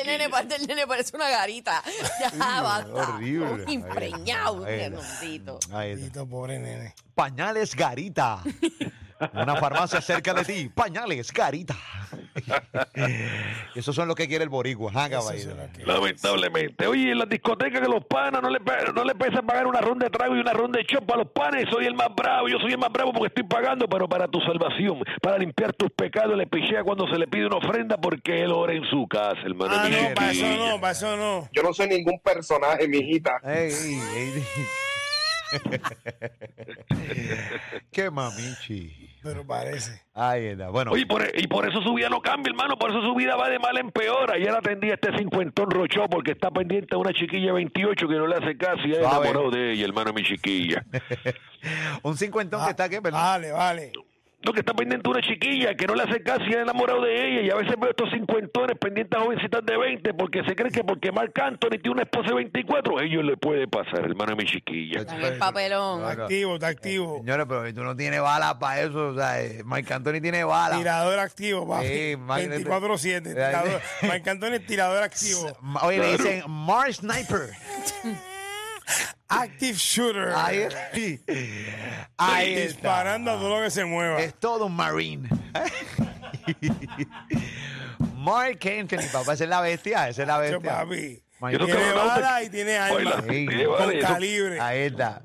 el 0.00 0.06
nene, 0.06 0.28
el 0.56 0.66
parece 0.86 1.16
una 1.16 1.28
garita. 1.28 1.82
Ya 2.20 2.60
basta. 2.62 2.92
horrible. 2.94 3.64
Está. 4.64 4.90
bendito. 5.20 5.58
Ahí 5.72 5.92
está. 5.92 6.24
Pobre 6.24 6.58
nene. 6.58 6.94
Pañales 7.14 7.74
Garita. 7.74 8.42
Una 9.34 9.56
farmacia 9.56 10.00
cerca 10.00 10.32
de 10.32 10.44
ti. 10.44 10.68
Pañales 10.74 11.32
Garita. 11.32 11.76
Esos 13.74 13.94
son 13.94 14.08
los 14.08 14.16
que 14.16 14.28
quiere 14.28 14.44
el 14.44 14.50
boricua. 14.50 14.92
Lamentablemente. 15.84 16.86
Oye, 16.86 17.12
en 17.12 17.18
las 17.18 17.28
discotecas 17.28 17.80
que 17.80 17.88
los 17.88 18.04
panas 18.04 18.42
no 18.42 18.50
le, 18.50 18.58
no 18.94 19.04
le 19.04 19.14
pesa 19.14 19.42
pagar 19.42 19.66
una 19.66 19.80
ronda 19.80 20.06
de 20.06 20.10
trago 20.10 20.36
y 20.36 20.40
una 20.40 20.52
ronda 20.52 20.78
de 20.78 20.84
shot 20.84 21.04
para 21.04 21.22
los 21.22 21.32
panes. 21.32 21.66
Soy 21.70 21.86
el 21.86 21.94
más 21.94 22.08
bravo, 22.14 22.48
yo 22.48 22.58
soy 22.58 22.72
el 22.72 22.78
más 22.78 22.92
bravo 22.92 23.12
porque 23.12 23.28
estoy 23.28 23.44
pagando, 23.44 23.88
pero 23.88 24.08
para 24.08 24.28
tu 24.28 24.40
salvación, 24.40 25.02
para 25.22 25.38
limpiar 25.38 25.72
tus 25.72 25.90
pecados, 25.90 26.36
le 26.36 26.46
pichea 26.46 26.84
cuando 26.84 27.08
se 27.08 27.18
le 27.18 27.26
pide 27.26 27.46
una 27.46 27.56
ofrenda 27.56 27.96
porque 27.96 28.42
él 28.42 28.52
ora 28.52 28.74
en 28.74 28.84
su 28.84 29.06
casa, 29.08 29.40
hermano. 29.44 29.74
Ah, 29.76 29.88
no, 29.88 30.14
para 30.14 30.30
eso 30.30 30.40
chiquilla. 30.44 30.70
no, 30.70 30.80
para 30.80 30.92
eso 30.92 31.16
no. 31.16 31.48
Yo 31.52 31.62
no 31.62 31.72
soy 31.72 31.88
ningún 31.88 32.20
personaje, 32.20 32.86
mijita. 32.88 33.38
Ey, 33.44 33.72
ey, 33.72 34.00
ey. 34.16 34.44
Qué 37.92 38.10
mamichi. 38.10 39.09
Pero 39.22 39.46
parece. 39.46 40.02
Ahí 40.14 40.46
está. 40.46 40.70
Bueno, 40.70 40.92
Oye, 40.92 41.06
por, 41.06 41.22
y 41.34 41.46
por 41.46 41.68
eso 41.68 41.82
su 41.82 41.92
vida 41.94 42.08
no 42.08 42.20
cambia, 42.22 42.50
hermano. 42.50 42.78
Por 42.78 42.90
eso 42.90 43.02
su 43.02 43.14
vida 43.14 43.36
va 43.36 43.48
de 43.48 43.58
mal 43.58 43.76
en 43.76 43.90
peor. 43.90 44.32
Ayer 44.32 44.50
atendí 44.50 44.90
a 44.90 44.94
este 44.94 45.16
cincuentón 45.16 45.70
rochó 45.70 46.08
porque 46.08 46.32
está 46.32 46.50
pendiente 46.50 46.88
de 46.90 46.96
una 46.96 47.12
chiquilla 47.12 47.48
de 47.48 47.52
28 47.52 48.08
que 48.08 48.14
no 48.14 48.26
le 48.26 48.36
hace 48.36 48.56
caso 48.56 48.80
y 48.86 48.92
es 48.92 48.98
enamorado 48.98 49.50
de 49.50 49.72
ella, 49.72 49.84
hermano, 49.84 50.12
mi 50.12 50.22
chiquilla. 50.22 50.84
un 52.02 52.16
cincuentón 52.16 52.64
que 52.64 52.70
está 52.70 52.84
aquí, 52.84 52.98
¿verdad? 53.02 53.20
Vale, 53.20 53.52
vale. 53.52 53.92
No, 54.42 54.52
que 54.54 54.60
está 54.60 54.72
pendiente 54.72 55.02
de 55.04 55.10
una 55.10 55.20
chiquilla 55.20 55.74
que 55.74 55.86
no 55.86 55.94
le 55.94 56.02
hace 56.02 56.22
caso 56.22 56.42
y 56.46 56.50
es 56.50 56.56
enamorado 56.56 57.02
de 57.02 57.12
ella. 57.14 57.40
Y 57.42 57.50
a 57.50 57.56
veces 57.56 57.74
veo 57.78 57.90
estos 57.90 58.10
cincuentones 58.10 58.78
pendientes 58.78 59.18
a 59.18 59.22
jovencitas 59.22 59.64
de 59.66 59.76
20 59.76 60.14
porque 60.14 60.42
se 60.44 60.56
creen 60.56 60.72
que 60.72 60.82
porque 60.82 61.12
Marc 61.12 61.38
Anthony 61.38 61.72
tiene 61.72 61.90
una 61.90 62.02
esposa 62.04 62.28
de 62.30 62.34
24, 62.36 63.00
ellos 63.00 63.22
le 63.22 63.36
puede 63.36 63.68
pasar, 63.68 64.00
hermano 64.00 64.30
de 64.34 64.36
mi 64.36 64.44
chiquilla. 64.46 65.00
Está 65.00 65.16
en 65.16 65.24
el 65.24 65.38
papelón. 65.38 66.00
Claro. 66.00 66.22
Activo, 66.24 66.54
está 66.54 66.68
activo. 66.68 67.18
Señores, 67.18 67.46
pero 67.46 67.74
tú 67.74 67.84
no 67.84 67.94
tienes 67.94 68.22
balas 68.22 68.54
para 68.54 68.80
eso. 68.80 69.08
O 69.08 69.14
sea, 69.14 69.42
eh, 69.42 69.62
Mike 69.64 69.92
Anthony 69.92 70.20
tiene 70.22 70.42
balas. 70.42 70.78
Tirador 70.78 71.18
activo, 71.18 71.68
papi. 71.68 71.86
Sí, 71.86 72.16
Mike- 72.18 72.64
24-7. 72.64 73.22
Tirador. 73.34 73.80
Mike 74.02 74.30
Anthony 74.30 74.54
es 74.54 74.66
tirador 74.66 75.02
activo. 75.02 75.52
Oye, 75.82 75.98
le 75.98 76.12
dicen 76.12 76.42
Mars 76.48 76.96
Sniper. 76.96 77.50
Active 79.30 79.78
shooter. 79.78 80.32
Ahí, 80.36 80.66
ahí 82.16 82.54
está. 82.54 82.66
Disparando 82.66 83.30
a 83.30 83.34
todo 83.38 83.58
lo 83.58 83.64
que 83.64 83.70
se 83.70 83.84
mueva. 83.84 84.20
Es 84.20 84.34
todo 84.34 84.66
un 84.66 84.74
marine. 84.76 85.28
Mark 88.16 88.58
Anthony, 88.66 89.08
papá, 89.12 89.32
esa 89.34 89.44
es 89.44 89.50
la 89.50 89.60
bestia, 89.60 90.08
esa 90.08 90.22
es 90.22 90.28
la 90.28 90.38
bestia. 90.38 90.60
papi. 90.60 91.22
Yo 91.52 91.64
Tiene 91.64 91.92
bala 91.92 92.42
y 92.42 92.50
tiene 92.50 92.76
arma. 92.76 93.22
Sí. 93.28 93.46
Con 93.64 93.98
calibre. 94.00 94.60
Ahí 94.60 94.80
está. 94.80 95.22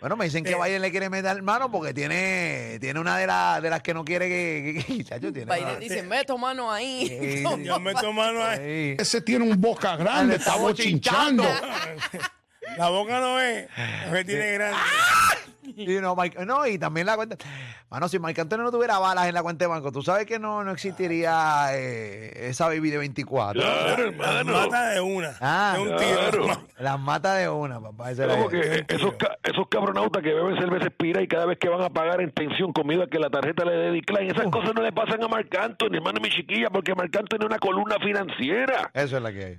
Bueno, 0.00 0.16
me 0.16 0.24
dicen 0.24 0.42
que 0.42 0.52
Eh. 0.52 0.56
Biden 0.64 0.80
le 0.80 0.90
quiere 0.90 1.10
meter 1.10 1.42
mano 1.42 1.70
porque 1.70 1.92
tiene, 1.92 2.78
tiene 2.80 2.98
una 2.98 3.18
de, 3.18 3.26
las 3.26 3.60
de 3.60 3.68
las 3.68 3.82
que 3.82 3.92
no 3.92 4.02
quiere 4.02 4.28
que. 4.28 4.82
que, 4.86 4.94
que- 4.96 5.04
chacho, 5.04 5.30
tiene 5.30 5.54
Biden 5.54 5.78
dice, 5.78 6.02
meto 6.02 6.38
mano 6.38 6.72
ahí. 6.72 7.06
Sí, 7.06 7.44
Yo 7.64 7.78
meto 7.78 8.10
mano 8.12 8.42
ahí. 8.42 8.58
Ahí. 8.60 8.96
Ese 8.98 9.20
tiene 9.20 9.44
un 9.44 9.60
boca 9.60 9.96
grande, 9.96 10.36
está 10.36 10.52
estamos 10.52 10.70
bochinchando. 10.70 11.44
La 12.76 12.88
boca 12.88 13.20
no 13.20 13.40
es. 13.40 13.66
Que 14.12 14.24
tiene 14.24 14.52
grande. 14.52 14.78
Y 15.76 15.86
no, 16.00 16.16
Mike- 16.16 16.44
no, 16.44 16.66
y 16.66 16.78
también 16.78 17.06
la 17.06 17.16
cuenta. 17.16 17.36
Mano, 17.90 18.08
si 18.08 18.20
Mike 18.20 18.40
Anthony 18.40 18.58
no 18.58 18.70
tuviera 18.70 19.00
balas 19.00 19.26
en 19.26 19.34
la 19.34 19.42
cuenta 19.42 19.64
de 19.64 19.68
banco, 19.68 19.90
tú 19.90 20.00
sabes 20.00 20.24
que 20.24 20.38
no, 20.38 20.62
no 20.62 20.70
existiría 20.70 21.70
eh, 21.72 22.48
esa 22.48 22.68
baby 22.68 22.88
de 22.90 22.98
24. 22.98 23.60
Claro, 23.60 23.80
Las 23.88 23.98
hermano. 23.98 24.52
mata 24.52 24.90
de 24.90 25.00
una. 25.00 25.32
Ah, 25.40 25.72
de 25.76 25.82
un 25.82 25.96
claro. 25.96 26.30
tiro. 26.30 26.62
Las 26.78 27.00
mata 27.00 27.34
de 27.34 27.48
una, 27.48 27.80
papá. 27.80 28.10
Como 28.14 28.48
que 28.48 28.84
esos, 28.86 29.14
ca- 29.14 29.36
esos 29.42 29.66
cabronautas 29.68 30.22
que 30.22 30.32
beben 30.32 30.56
cerveza 30.56 30.86
expira 30.86 31.20
y 31.20 31.26
cada 31.26 31.46
vez 31.46 31.58
que 31.58 31.68
van 31.68 31.82
a 31.82 31.90
pagar 31.90 32.20
en 32.20 32.30
tensión 32.30 32.72
comida 32.72 33.08
que 33.08 33.18
la 33.18 33.28
tarjeta 33.28 33.64
le 33.64 33.72
dé 33.72 33.90
decline, 33.90 34.30
esas 34.30 34.46
cosas 34.52 34.72
no 34.72 34.82
le 34.82 34.92
pasan 34.92 35.22
a 35.24 35.26
Marc 35.26 35.52
Anthony, 35.56 35.94
hermano 35.96 36.20
de 36.20 36.28
mi 36.28 36.30
chiquilla, 36.30 36.70
porque 36.70 36.94
Marc 36.94 37.16
Anthony 37.16 37.38
es 37.40 37.46
una 37.46 37.58
columna 37.58 37.96
financiera. 37.98 38.88
Eso 38.94 39.16
es 39.16 39.22
la 39.22 39.32
que 39.32 39.44
hay. 39.44 39.58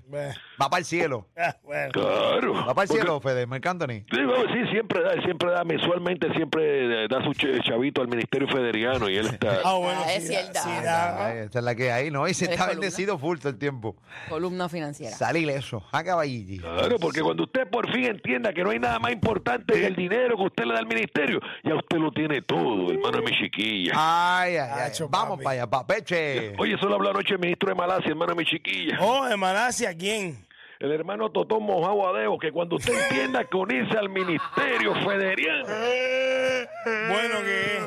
Va 0.61 0.69
para 0.69 0.79
el 0.79 0.85
cielo. 0.85 1.27
ah, 1.37 1.53
bueno. 1.63 1.91
Claro. 1.91 2.53
Va 2.53 2.73
para 2.73 2.83
el 2.83 2.87
Porque- 2.87 2.93
cielo, 2.93 3.19
Fede, 3.19 3.45
Marc 3.45 3.65
Anthony. 3.65 4.05
Sí, 4.09 4.23
bueno, 4.25 4.45
sí, 4.53 4.71
siempre 4.71 5.03
da, 5.03 5.21
siempre 5.21 5.51
da, 5.51 5.65
mensualmente 5.65 6.31
siempre 6.33 7.07
da 7.09 7.21
su 7.25 7.31
ch- 7.31 7.61
chavito 7.63 7.99
al 7.99 8.07
Ministerio 8.07 8.20
Federiano 8.29 9.09
y 9.09 9.17
él 9.17 9.27
está... 9.27 9.59
Ah, 9.63 9.73
bueno, 9.75 10.01
Ah, 10.03 10.09
sí, 10.09 10.15
es 10.17 10.27
da, 10.27 10.31
cierto. 10.33 10.59
sí 10.63 10.69
Ay, 10.69 10.83
da. 10.83 11.33
esa 11.43 11.59
es 11.59 11.65
la 11.65 11.75
que 11.75 11.91
hay, 11.91 12.11
¿no? 12.11 12.27
Y 12.27 12.33
se 12.33 12.45
está 12.45 12.67
bendecido 12.67 13.17
full 13.17 13.37
todo 13.39 13.49
el 13.49 13.57
tiempo. 13.57 13.95
Columna 14.29 14.67
financiera. 14.69 15.15
Salir 15.15 15.49
eso. 15.49 15.83
A 15.91 16.03
caballiti. 16.03 16.59
Claro, 16.59 16.97
porque 16.99 17.21
cuando 17.21 17.43
usted 17.43 17.67
por 17.69 17.91
fin 17.91 18.05
entienda 18.05 18.53
que 18.53 18.63
no 18.63 18.69
hay 18.71 18.79
nada 18.79 18.99
más 18.99 19.11
importante 19.11 19.73
que 19.73 19.85
el 19.85 19.95
dinero 19.95 20.35
que 20.37 20.43
usted 20.43 20.65
le 20.65 20.73
da 20.73 20.79
al 20.79 20.87
ministerio, 20.87 21.39
ya 21.63 21.75
usted 21.75 21.97
lo 21.97 22.11
tiene 22.11 22.41
todo, 22.41 22.91
hermano 22.91 23.17
de 23.17 23.23
mi 23.23 23.37
chiquilla. 23.37 23.93
Ay, 23.95 24.57
ay, 24.57 24.69
ay. 24.73 24.81
Acho, 24.91 25.07
Vamos 25.09 25.31
papi. 25.37 25.43
para 25.43 25.53
allá, 25.61 25.69
papeche. 25.69 26.53
Oye, 26.57 26.75
eso 26.75 26.87
lo 26.87 26.95
habló 26.95 27.09
anoche 27.11 27.33
el 27.33 27.39
ministro 27.39 27.69
de 27.69 27.75
Malasia, 27.75 28.09
hermano 28.09 28.33
de 28.33 28.37
mi 28.39 28.45
chiquilla. 28.45 28.97
Oh, 29.01 29.25
de 29.27 29.37
Malasia, 29.37 29.95
¿quién? 29.95 30.45
El 30.81 30.91
hermano 30.91 31.29
Totón 31.31 31.61
Mojado 31.63 32.07
Adeo, 32.09 32.39
que 32.39 32.51
cuando 32.51 32.77
usted 32.77 32.93
entienda 33.03 33.45
que 33.45 33.55
unirse 33.55 33.95
al 33.95 34.09
ministerio 34.09 34.95
federiano, 35.05 35.67
Bueno 35.67 37.43
que 37.43 37.77
es. 37.77 37.83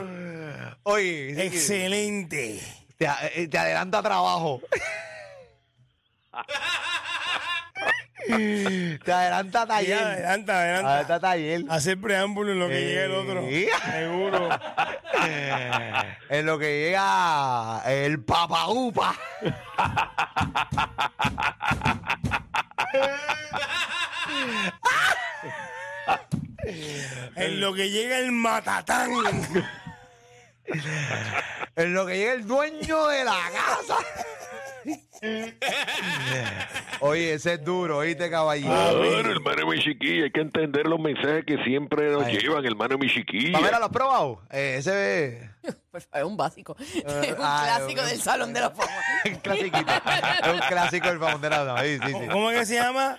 Oye, 0.84 1.34
sí, 1.34 1.40
Excelente. 1.40 2.60
te, 2.96 3.08
eh, 3.34 3.48
te 3.48 3.58
adelanta 3.58 4.00
trabajo. 4.00 4.60
te 9.04 9.12
adelanta 9.12 9.62
Sí, 9.62 9.68
taller. 9.68 9.98
adelanta, 9.98 10.60
adelanta. 10.60 10.90
Adelanta 10.90 11.20
taller. 11.20 11.60
Hacer 11.70 12.00
preámbulo 12.00 12.52
en 12.52 12.58
lo 12.60 12.68
que 12.68 12.80
llega 12.80 13.04
el 13.06 13.10
otro. 13.12 13.42
Sí. 13.48 13.66
Seguro. 13.90 14.48
en 16.30 16.46
lo 16.46 16.58
que 16.60 16.84
llega 16.84 17.82
el 17.86 18.22
papaupa. 18.22 19.16
En 27.36 27.60
lo 27.60 27.74
que 27.74 27.90
llega 27.90 28.18
el 28.18 28.32
matatán. 28.32 29.10
En 31.76 31.94
lo 31.94 32.06
que 32.06 32.16
llega 32.16 32.32
el 32.32 32.46
dueño 32.46 33.06
de 33.08 33.24
la 33.24 33.38
casa. 33.52 33.96
Oye, 37.00 37.34
ese 37.34 37.54
es 37.54 37.64
duro, 37.64 37.98
¿oíste, 37.98 38.30
caballito? 38.30 38.68
claro, 38.68 39.30
hermano 39.30 39.56
de 39.56 39.66
mi 39.66 39.82
chiquilla, 39.82 40.24
hay 40.24 40.30
que 40.30 40.40
entender 40.40 40.86
los 40.86 41.00
mensajes 41.00 41.44
que 41.46 41.62
siempre 41.64 42.10
nos 42.10 42.24
Ay. 42.24 42.38
llevan, 42.38 42.64
hermano 42.64 42.96
de 42.96 42.98
mi 42.98 43.08
chiquilla. 43.08 43.52
Pamela, 43.52 43.78
¿lo 43.78 43.84
has 43.86 43.92
probado? 43.92 44.42
Eh, 44.50 44.76
ese 44.78 45.50
Pues, 45.90 46.08
es 46.12 46.24
un 46.24 46.36
básico. 46.36 46.76
es 46.78 47.04
un 47.04 47.36
ah, 47.40 47.62
clásico 47.64 48.02
del 48.02 48.20
Salón 48.20 48.52
de 48.52 48.60
la 48.60 48.70
Fama. 48.70 48.90
es 49.24 49.32
un 49.32 49.40
clasiquito. 49.40 49.78
Es 49.78 50.52
un 50.52 50.60
clásico 50.68 51.08
del 51.08 51.18
favor 51.18 51.40
de 51.40 51.50
la 51.50 51.82
sí, 51.82 51.98
sí, 52.04 52.12
sí. 52.20 52.26
¿Cómo 52.30 52.50
es 52.50 52.60
que 52.60 52.66
se 52.66 52.74
llama? 52.74 53.18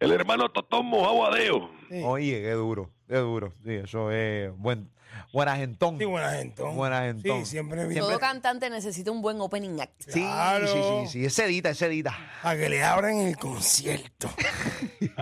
El 0.00 0.12
hermano 0.12 0.50
Totón 0.50 0.86
Mojado 0.86 1.26
Adeo. 1.26 1.70
Oye, 2.04 2.42
qué 2.42 2.52
duro, 2.52 2.90
qué 3.08 3.16
duro. 3.16 3.52
Sí, 3.64 3.72
eso 3.74 4.10
es 4.10 4.50
buen, 4.56 4.90
buena 5.32 5.56
gentón. 5.56 5.98
Sí, 5.98 6.04
buena 6.04 6.30
gente. 6.32 6.62
Buena 6.62 7.02
gentón. 7.02 7.44
Sí, 7.44 7.50
siempre 7.52 7.86
bien. 7.86 8.00
Todo 8.00 8.18
cantante 8.18 8.68
necesita 8.70 9.10
un 9.10 9.22
buen 9.22 9.40
opening 9.40 9.80
act. 9.80 10.00
Sí, 10.08 10.20
Claro. 10.20 10.66
sí, 10.66 10.80
sí, 11.06 11.12
sí. 11.20 11.24
Es 11.26 11.34
sedita, 11.34 11.70
es 11.70 11.78
sedita. 11.78 12.16
Para 12.42 12.58
que 12.58 12.68
le 12.68 12.82
abran 12.82 13.16
el 13.18 13.36
concierto. 13.36 14.30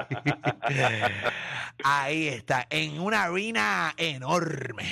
Ahí 1.84 2.28
está, 2.28 2.66
en 2.70 3.00
una 3.00 3.24
harina 3.24 3.94
enorme. 3.96 4.84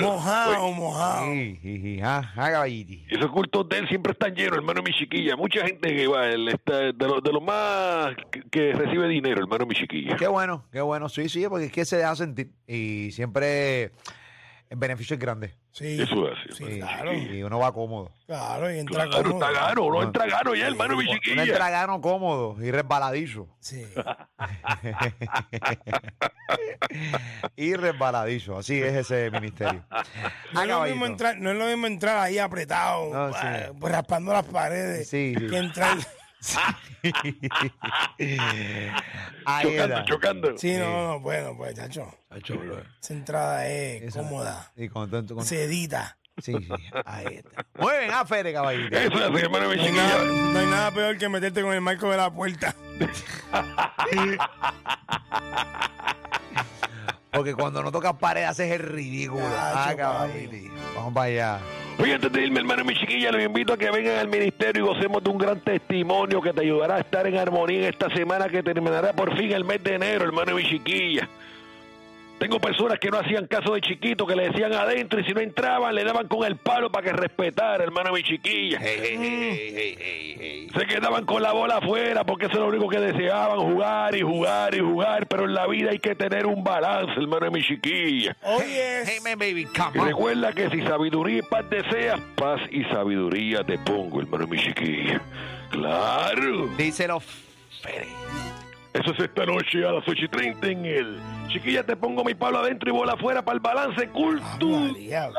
Mojado, 0.00 0.72
mojado. 0.72 1.32
sí, 1.32 1.58
sí, 1.62 1.80
sí. 1.80 2.00
Ah, 2.02 2.32
ah, 2.36 2.50
caballiti. 2.50 3.04
Esos 3.08 3.30
cultos 3.30 3.68
de 3.68 3.78
él 3.78 3.88
siempre 3.88 4.12
están 4.12 4.34
llenos, 4.34 4.56
hermano 4.56 4.82
mi 4.82 4.92
chiquilla. 4.92 5.36
Mucha 5.36 5.64
gente 5.64 5.94
que 5.94 6.06
va, 6.06 6.28
él 6.28 6.48
está 6.48 6.92
de 6.92 7.06
lo, 7.06 7.20
de 7.20 7.32
lo 7.32 7.40
más 7.40 8.14
que, 8.30 8.42
que 8.50 8.72
recibe 8.72 9.08
dinero, 9.08 9.40
hermano 9.40 9.66
mi 9.66 9.74
chiquilla. 9.74 10.16
Qué 10.16 10.26
bueno, 10.26 10.64
qué 10.72 10.80
bueno. 10.80 11.08
Sí, 11.08 11.28
sí, 11.28 11.46
porque 11.48 11.66
es 11.66 11.72
que 11.72 11.84
se 11.84 11.98
deja 11.98 12.16
sentir. 12.16 12.50
Y 12.66 13.12
siempre 13.12 13.92
el 14.68 14.76
beneficio 14.78 15.14
es 15.14 15.20
grande. 15.20 15.54
Sí. 15.72 16.00
Eso 16.00 16.28
es 16.30 16.38
así, 16.38 16.64
Sí, 16.64 16.76
Y, 16.76 16.80
claro. 16.80 17.12
y 17.14 17.42
uno 17.42 17.58
va 17.58 17.72
cómodo. 17.72 18.10
Claro, 18.26 18.72
y 18.74 18.78
entra 18.78 19.04
Claro, 19.06 19.22
cómodo. 19.30 19.46
está 19.46 19.60
gano, 19.60 19.90
no 19.90 20.02
entra 20.02 20.26
gano 20.26 20.54
ya, 20.54 20.66
hermano 20.68 20.96
mi 20.96 21.04
Uno 21.04 21.12
chiquilla. 21.14 21.42
entra 21.44 21.70
gano 21.70 22.00
cómodo 22.00 22.56
y 22.64 22.70
resbaladizo. 22.70 23.46
Sí. 23.60 23.84
y 27.56 27.74
resbaladizo. 27.74 28.58
Así 28.58 28.80
es 28.82 28.94
ese 28.94 29.30
ministerio. 29.30 29.84
No 29.90 29.92
Ah, 29.92 30.02
es, 30.02 30.54
lo 30.54 30.60
caballito. 30.74 30.84
mismo 30.86 31.06
entrar, 31.06 31.36
no 31.38 31.50
es 31.50 31.56
lo 31.58 31.66
mismo 31.66 31.86
entrar 31.86 32.18
ahí 32.18 32.38
apretado, 32.38 33.12
No, 33.12 33.32
sí. 33.32 33.38
ah, 33.42 33.70
pues 33.78 33.92
raspando 33.92 34.32
las 34.32 34.44
paredes, 34.46 35.08
Sí, 35.08 35.34
sí. 35.38 35.46
que 35.46 35.56
entrar. 35.58 35.96
Ahí 39.44 39.64
Chocando, 39.64 39.84
era. 39.84 40.04
chocando. 40.04 40.58
Sí, 40.58 40.74
no, 40.76 41.08
no, 41.14 41.20
bueno, 41.20 41.54
pues, 41.56 41.74
chacho. 41.74 42.12
Esa 43.00 43.14
entrada 43.14 43.66
es 43.68 44.02
Esa- 44.02 44.20
cómoda, 44.20 44.72
Sí, 44.76 44.88
con- 44.88 45.08
con- 45.10 45.26
con- 45.26 45.44
sedita. 45.44 46.18
sí, 46.38 46.52
sí. 46.52 46.68
Ahí 47.04 47.36
está. 47.36 47.66
Muy 47.78 47.92
bien, 47.98 48.10
ah, 48.12 48.24
Fede, 48.26 48.52
caballito. 48.52 48.96
Eso 48.96 49.26
es 49.26 49.30
mi 49.32 49.42
No 49.42 49.56
hay, 49.56 49.62
nada, 49.72 49.74
chiquilla. 49.74 50.24
no 50.24 50.58
hay 50.58 50.66
nada 50.66 50.90
peor 50.92 51.18
que 51.18 51.28
meterte 51.28 51.62
con 51.62 51.72
el 51.72 51.80
marco 51.80 52.10
de 52.10 52.16
la 52.16 52.30
puerta. 52.32 52.74
Porque 57.36 57.54
cuando 57.54 57.82
no 57.82 57.92
tocas 57.92 58.14
pared 58.14 58.44
haces 58.44 58.72
el 58.72 58.80
ridículo. 58.80 59.44
Ah, 59.44 59.92
caballito. 59.96 60.72
Vamos 60.94 61.12
para 61.12 61.26
allá. 61.26 61.58
Oye, 61.98 62.14
antes 62.14 62.32
de 62.32 62.42
irme, 62.42 62.60
hermano 62.60 62.82
de 62.82 62.88
mi 62.88 62.94
chiquilla, 62.94 63.30
los 63.30 63.42
invito 63.42 63.72
a 63.72 63.78
que 63.78 63.90
vengan 63.90 64.18
al 64.18 64.28
ministerio 64.28 64.84
y 64.84 64.86
gocemos 64.86 65.22
de 65.22 65.30
un 65.30 65.38
gran 65.38 65.60
testimonio 65.60 66.42
que 66.42 66.52
te 66.52 66.62
ayudará 66.62 66.96
a 66.96 67.00
estar 67.00 67.26
en 67.26 67.36
armonía 67.38 67.78
en 67.78 67.84
esta 67.84 68.10
semana 68.10 68.48
que 68.48 68.62
terminará 68.62 69.12
por 69.12 69.36
fin 69.36 69.52
el 69.52 69.64
mes 69.64 69.82
de 69.82 69.94
enero, 69.94 70.24
hermano 70.24 70.54
de 70.54 70.62
mi 70.62 70.68
chiquilla. 70.68 71.28
Tengo 72.38 72.60
personas 72.60 72.98
que 72.98 73.08
no 73.10 73.18
hacían 73.18 73.46
caso 73.46 73.72
de 73.72 73.80
chiquito, 73.80 74.26
que 74.26 74.36
le 74.36 74.48
decían 74.50 74.70
adentro 74.74 75.18
y 75.18 75.24
si 75.24 75.32
no 75.32 75.40
entraban 75.40 75.94
le 75.94 76.04
daban 76.04 76.28
con 76.28 76.44
el 76.46 76.56
palo 76.56 76.90
para 76.90 77.06
que 77.06 77.12
respetara, 77.14 77.82
hermano 77.82 78.10
de 78.12 78.18
mi 78.18 78.22
chiquilla. 78.22 78.78
Se 78.78 79.66
quedaban 80.86 81.24
con 81.24 81.42
la 81.42 81.52
bola 81.52 81.78
afuera 81.78 82.24
porque 82.24 82.44
eso 82.46 82.54
es 82.56 82.60
lo 82.60 82.68
único 82.68 82.88
que 82.88 82.98
deseaban, 83.00 83.58
jugar 83.58 84.14
y 84.14 84.20
jugar 84.20 84.74
y 84.74 84.80
jugar, 84.80 85.26
pero 85.26 85.46
en 85.46 85.54
la 85.54 85.66
vida 85.66 85.90
hay 85.92 85.98
que 85.98 86.14
tener 86.14 86.44
un 86.46 86.62
balance, 86.62 87.12
hermano 87.18 87.46
de 87.46 87.50
mi 87.52 87.62
chiquilla. 87.62 88.36
Oye, 88.42 89.02
Hey, 89.06 89.18
man, 89.24 89.38
baby, 89.38 89.64
come 89.64 89.98
on. 89.98 90.06
recuerda 90.06 90.52
que 90.52 90.68
si 90.68 90.82
sabiduría 90.82 91.38
y 91.38 91.42
paz 91.42 91.64
deseas, 91.70 92.20
paz 92.36 92.60
y 92.70 92.84
sabiduría 92.84 93.64
te 93.64 93.78
pongo, 93.78 94.20
hermano 94.20 94.44
de 94.46 94.50
mi 94.56 94.62
chiquilla. 94.62 95.22
Claro. 95.70 96.66
Díselo, 96.76 97.18
Fede. 97.20 98.06
Eso 98.96 99.12
es 99.12 99.20
esta 99.20 99.44
noche 99.44 99.86
a 99.86 99.92
las 99.92 100.08
8 100.08 100.24
y 100.24 100.28
30 100.28 100.66
en 100.68 100.86
el. 100.86 101.20
Chiquilla, 101.48 101.84
te 101.84 101.96
pongo 101.96 102.24
mi 102.24 102.34
palo 102.34 102.60
adentro 102.60 102.88
y 102.88 102.92
bola 102.92 103.12
afuera 103.12 103.44
para 103.44 103.56
el 103.56 103.60
balance 103.60 104.08
culto. 104.08 104.94
Diablo. 104.94 105.38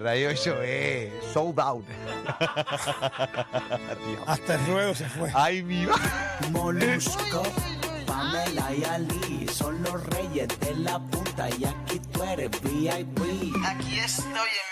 Radio 0.00 0.34
show 0.34 0.56
es 0.62 1.10
sold 1.32 1.58
out. 1.58 1.84
Hasta 4.26 4.54
el 4.54 4.66
ruedo 4.66 4.94
se 4.94 5.06
fue. 5.06 5.30
Ay, 5.34 5.62
mi 5.62 5.86
Molusco, 6.50 7.42
Pamela 8.06 8.74
y 8.74 8.84
Ali 8.84 9.48
son 9.48 9.82
los 9.82 10.04
reyes 10.08 10.48
de 10.60 10.76
la 10.76 10.98
punta 10.98 11.48
y 11.58 11.64
aquí 11.64 12.00
tú 12.12 12.22
eres 12.22 12.50
VIP. 12.62 13.56
Aquí 13.64 13.98
estoy 13.98 14.30
en. 14.30 14.65